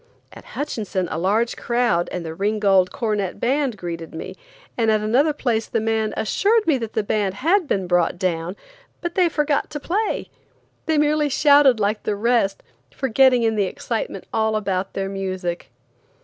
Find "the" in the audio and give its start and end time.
2.25-2.33, 5.67-5.79, 6.93-7.03, 12.01-12.15, 13.53-13.65